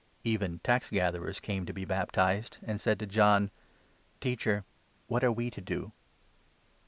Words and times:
Even 0.23 0.57
tax 0.63 0.89
gatherers 0.89 1.39
came 1.39 1.63
to 1.67 1.73
be 1.73 1.85
baptized, 1.85 2.57
and 2.63 2.81
said 2.81 2.97
to 2.97 3.05
John: 3.05 3.51
12" 4.19 4.19
Teacher, 4.21 4.63
what 5.05 5.23
are 5.23 5.31
we 5.31 5.51
to 5.51 5.61
do 5.61 5.91